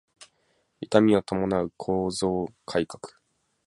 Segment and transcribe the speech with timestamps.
[0.81, 3.13] 痛みを伴う構造改革